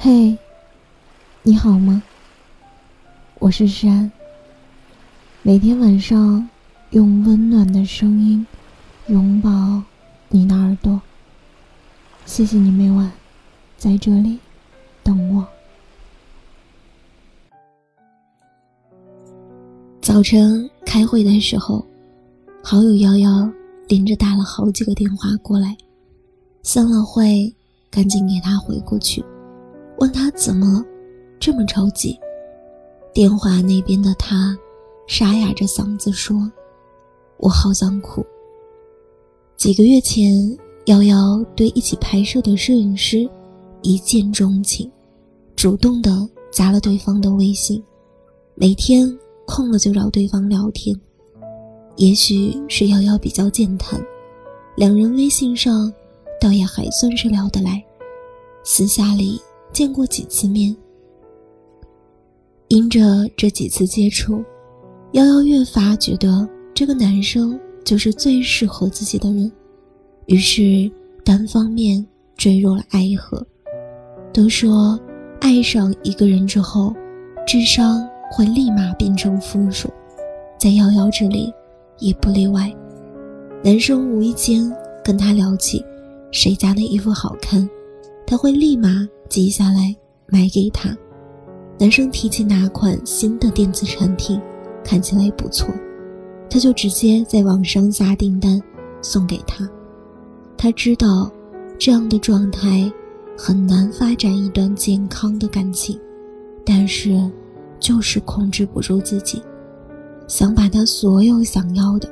[0.00, 0.38] 嘿，
[1.42, 2.00] 你好吗？
[3.40, 4.08] 我是山。
[5.42, 6.48] 每天晚上
[6.90, 8.46] 用温暖的声音
[9.08, 9.82] 拥抱
[10.28, 11.02] 你的耳朵。
[12.26, 13.10] 谢谢你每晚
[13.76, 14.38] 在这里
[15.02, 15.44] 等我。
[20.00, 21.84] 早晨开会的时候，
[22.62, 23.50] 好友幺幺
[23.88, 25.76] 连着打了好几个电话过来，
[26.62, 27.52] 散了会，
[27.90, 29.24] 赶紧给他回过去。
[29.98, 30.84] 问他怎么，
[31.40, 32.18] 这么着急？
[33.12, 34.56] 电话那边的他
[35.06, 36.50] 沙哑着嗓子说
[37.38, 38.24] ：“我好想哭。”
[39.56, 43.28] 几个月前，瑶瑶对一起拍摄的摄影师
[43.82, 44.88] 一见钟情，
[45.56, 47.82] 主动的加了对方的微信，
[48.54, 50.94] 每天空了就找对方聊天。
[51.96, 54.00] 也许是瑶瑶比较健谈，
[54.76, 55.92] 两人微信上
[56.40, 57.84] 倒也还算是聊得来，
[58.62, 59.40] 私下里。
[59.78, 60.76] 见过几次面，
[62.66, 63.00] 因着
[63.36, 64.42] 这几次接触，
[65.12, 69.48] 瑶瑶越发觉得这个男生就是最适合自己的人，
[70.26, 70.90] 于是
[71.24, 72.04] 单方面
[72.36, 73.40] 坠入了爱河。
[74.32, 74.98] 都说
[75.40, 76.92] 爱上一个人之后，
[77.46, 79.88] 智商会立马变成负数，
[80.58, 81.54] 在瑶瑶这里
[82.00, 82.68] 也不例外。
[83.62, 85.84] 男生无意间跟她聊起
[86.32, 87.70] 谁家的衣服好看，
[88.28, 89.08] 他会立马。
[89.30, 89.94] 记下来
[90.26, 90.96] 买给他。
[91.78, 94.40] 男生提起哪款新的电子产品，
[94.82, 95.68] 看起来不错，
[96.48, 98.60] 他就直接在网上下订单
[99.02, 99.68] 送给他。
[100.56, 101.30] 他知道
[101.78, 102.90] 这样的状态
[103.36, 106.00] 很难发展一段健康的感情，
[106.64, 107.30] 但是
[107.78, 109.42] 就是控制不住自己，
[110.26, 112.10] 想把他所有想要的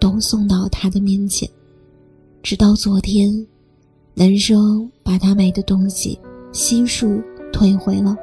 [0.00, 1.48] 都送到他的面前。
[2.42, 3.46] 直到昨天，
[4.18, 6.18] 男生把他买的东西。
[6.52, 7.22] 悉数
[7.52, 8.16] 退回了，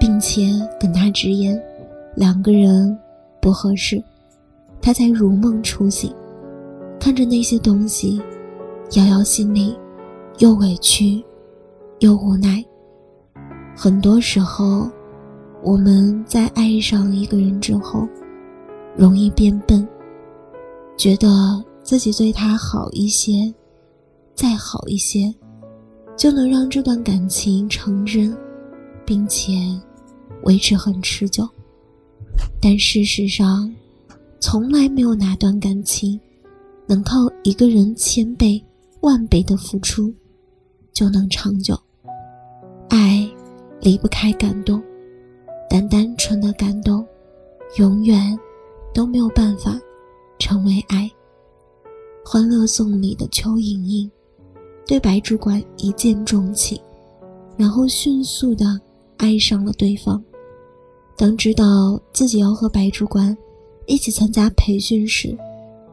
[0.00, 0.48] 并且
[0.80, 1.62] 跟他直言，
[2.16, 2.98] 两个人
[3.42, 4.02] 不合适，
[4.80, 6.10] 他才如梦初醒。
[6.98, 8.22] 看着那些东西，
[8.92, 9.76] 瑶瑶心里
[10.38, 11.22] 又委屈
[11.98, 12.64] 又无奈。
[13.76, 14.88] 很多时候，
[15.62, 18.08] 我们在爱上一个人之后，
[18.96, 19.86] 容易变笨，
[20.96, 21.28] 觉得
[21.82, 23.52] 自己对他好一些，
[24.38, 25.34] 再好一些。
[26.16, 28.36] 就能让这段感情成真，
[29.06, 29.52] 并且
[30.42, 31.48] 维持很持久。
[32.60, 33.72] 但事实上，
[34.40, 36.18] 从来没有哪段感情
[36.88, 38.60] 能靠一个人千倍
[39.00, 40.12] 万倍的付出
[40.92, 41.78] 就能长久。
[42.88, 43.28] 爱
[43.80, 44.82] 离不开感动，
[45.70, 47.06] 但单纯的感动
[47.76, 48.36] 永远
[48.92, 49.78] 都没有办法
[50.40, 51.04] 成为爱。
[52.28, 54.10] 《欢乐颂》里的邱莹莹。
[54.88, 56.80] 对白主管一见钟情，
[57.58, 58.64] 然后迅速的
[59.18, 60.24] 爱上了对方。
[61.14, 63.36] 当知道自己要和白主管
[63.84, 65.36] 一起参加培训时，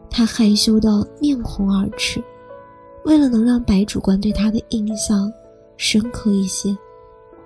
[0.10, 2.24] 他害羞的面红耳赤。
[3.04, 5.30] 为了能让白主管对他的印象
[5.76, 6.74] 深刻一些，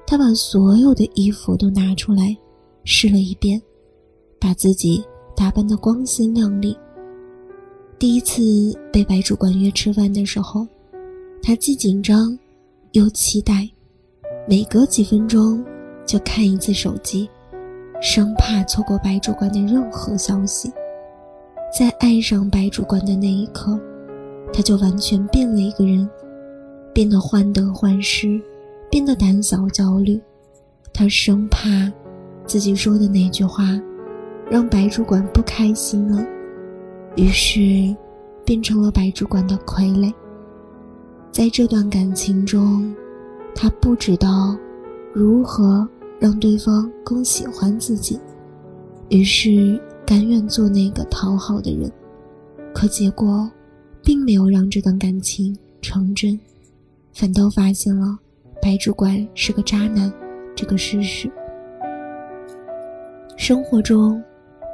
[0.05, 2.38] 他把所有的衣服都拿出来
[2.83, 3.59] 试了一遍，
[4.39, 5.03] 把自己
[5.35, 6.77] 打扮的光鲜亮丽。
[7.97, 10.67] 第一次被白主管约吃饭的时候。
[11.41, 12.38] 他既紧张，
[12.91, 13.67] 又期待，
[14.47, 15.63] 每隔几分钟
[16.05, 17.29] 就看一次手机，
[18.01, 20.72] 生怕错过白主管的任何消息。
[21.77, 23.79] 在爱上白主管的那一刻，
[24.53, 26.07] 他就完全变了一个人，
[26.94, 28.39] 变得患得患失，
[28.89, 30.19] 变得胆小焦虑。
[30.94, 31.91] 他生怕
[32.45, 33.79] 自己说的那句话
[34.50, 36.25] 让白主管不开心了，
[37.16, 37.95] 于是
[38.44, 40.11] 变成了白主管的傀儡。
[41.39, 42.94] 在这段感情中，
[43.55, 44.57] 他不知道
[45.13, 45.88] 如何
[46.19, 48.19] 让对方更喜欢自己，
[49.07, 51.89] 于是甘愿做那个讨好的人，
[52.73, 53.50] 可结果
[54.03, 56.38] 并没有让这段感情成真，
[57.13, 58.19] 反倒发现了
[58.61, 60.12] 白主管是个渣男
[60.53, 61.31] 这个事实。
[63.38, 64.21] 生活中，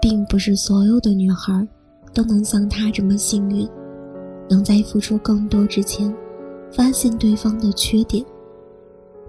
[0.01, 1.67] 并不是所有的女孩
[2.11, 3.69] 都能像他这么幸运，
[4.49, 6.11] 能在付出更多之前。
[6.71, 8.23] 发现对方的缺点，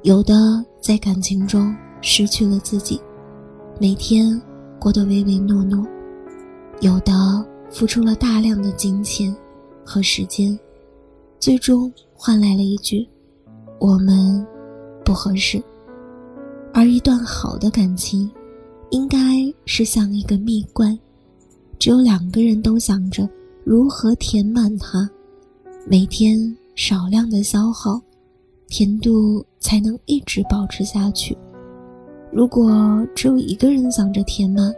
[0.02, 3.00] 有的在感情中失去了自己，
[3.80, 4.40] 每天
[4.78, 5.84] 过得唯唯诺诺；
[6.80, 7.12] 有的
[7.70, 9.34] 付出了大量的金钱
[9.84, 10.58] 和时间，
[11.38, 13.06] 最终换来了一句
[13.78, 14.44] “我们
[15.04, 15.62] 不合适”。
[16.74, 18.30] 而一段好的感情，
[18.90, 19.18] 应该
[19.64, 20.98] 是像一个蜜罐，
[21.78, 23.28] 只有两个人都想着
[23.64, 25.08] 如何填满它，
[25.86, 26.56] 每天。
[26.76, 27.98] 少量的消耗，
[28.68, 31.36] 甜度才能一直保持下去。
[32.30, 32.70] 如果
[33.14, 34.72] 只有一个人想着甜满，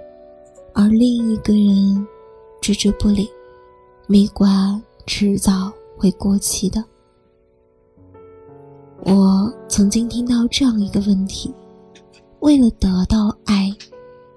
[0.73, 2.07] 而另一个人
[2.61, 3.29] 置之不理，
[4.07, 6.83] 蜜瓜迟早会过期的。
[9.03, 11.53] 我曾经听到这样一个问题：
[12.39, 13.69] 为了得到爱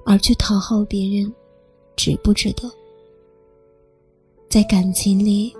[0.03, 1.31] 而去讨好别人，
[1.95, 2.67] 值不值得？
[4.49, 5.53] 在感情里，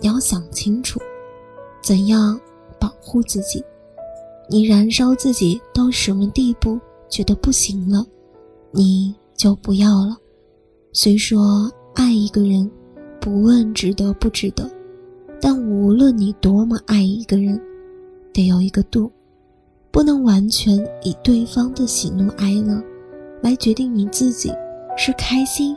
[0.00, 1.00] 你要想清楚，
[1.84, 2.40] 怎样
[2.80, 3.62] 保护自己。
[4.48, 8.02] 你燃烧自己到什么地步，觉得不行了，
[8.70, 10.16] 你就不要了。
[10.94, 12.70] 虽说爱一个人，
[13.20, 14.66] 不问值得不值得，
[15.42, 17.60] 但无论你多么爱一个人，
[18.32, 19.12] 得有一个度，
[19.90, 22.82] 不能完全以对方的喜怒哀乐
[23.42, 24.50] 来决定你自己
[24.96, 25.76] 是开心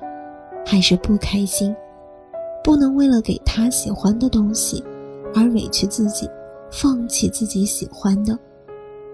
[0.66, 1.76] 还是不开心。
[2.64, 4.84] 不能为了给他喜欢的东西
[5.34, 6.30] 而委屈自己，
[6.72, 8.36] 放弃自己喜欢的；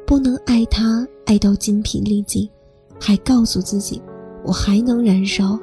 [0.05, 2.49] 不能爱他爱到筋疲力尽，
[2.99, 4.01] 还告诉自己
[4.43, 5.59] 我还能燃烧。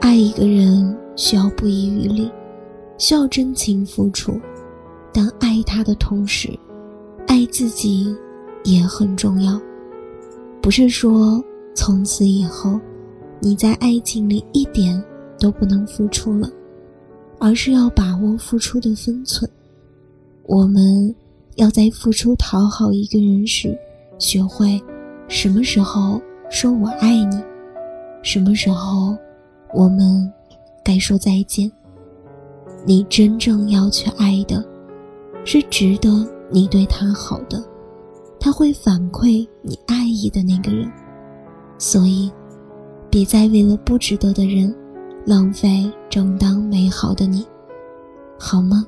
[0.00, 2.30] 爱一个人需要不遗余力，
[2.98, 4.40] 需要真情付出，
[5.12, 6.48] 但爱他的同时，
[7.26, 8.16] 爱自己
[8.64, 9.60] 也很重要。
[10.60, 11.42] 不是说
[11.74, 12.78] 从此以后
[13.40, 15.02] 你在爱情里一点
[15.38, 16.50] 都不能付出了。
[17.38, 19.48] 而是要把握付出的分寸。
[20.44, 21.14] 我们
[21.56, 23.78] 要在付出讨好一个人时，
[24.18, 24.80] 学会
[25.28, 26.20] 什么时候
[26.50, 27.36] 说我爱你，
[28.22, 29.16] 什么时候
[29.74, 30.30] 我们
[30.84, 31.70] 该说再见。
[32.86, 34.64] 你真正要去爱的，
[35.44, 37.62] 是值得你对他好的，
[38.40, 40.90] 他会反馈你爱意的那个人。
[41.76, 42.30] 所以，
[43.10, 44.74] 别再为了不值得的人。
[45.28, 47.46] 浪费正当美好的你，
[48.38, 48.82] 好吗？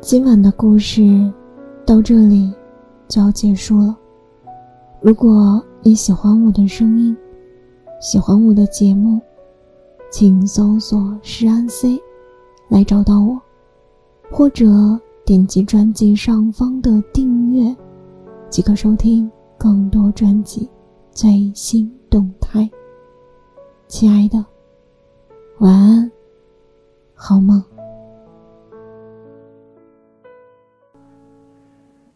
[0.00, 1.32] 今晚的故事
[1.86, 2.52] 到这里
[3.06, 3.96] 就要结束了。
[5.00, 7.16] 如果你喜欢我的声音，
[8.00, 9.20] 喜欢我的节目，
[10.10, 12.02] 请搜索“诗安 C”
[12.66, 13.40] 来找到我，
[14.28, 14.66] 或者
[15.24, 17.76] 点击专辑上方的订阅，
[18.50, 20.68] 即可收听更多专辑。
[21.20, 22.70] 最新动态，
[23.88, 24.38] 亲爱的，
[25.58, 26.12] 晚安，
[27.12, 27.60] 好梦。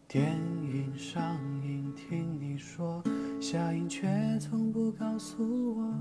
[0.07, 0.23] 电
[0.61, 3.03] 影上映，听你说，
[3.41, 4.07] 下映却
[4.39, 5.93] 从不告诉我，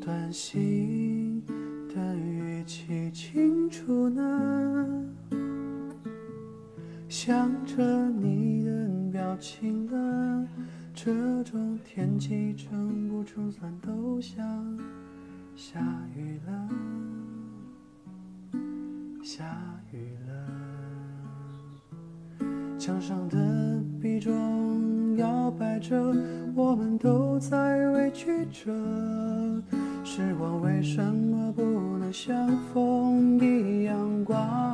[0.00, 1.44] 短信
[1.88, 5.08] 的语气清楚呢，
[7.08, 10.46] 想着你的表情了。
[11.04, 11.12] 这
[11.44, 14.42] 种天气，撑不撑伞都想
[15.54, 15.78] 下
[16.16, 16.68] 雨了，
[19.22, 19.44] 下
[19.92, 20.32] 雨了。
[22.78, 25.94] 墙上的壁钟摇摆着，
[26.54, 28.72] 我们都在委屈着。
[30.02, 31.62] 时光为什么不
[31.98, 34.73] 能像风一样刮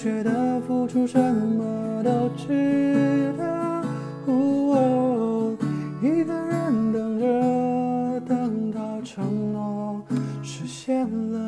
[0.00, 3.58] 觉得付出什么都值得。
[6.00, 10.00] 一个人等着，等到承诺
[10.40, 11.47] 实现了，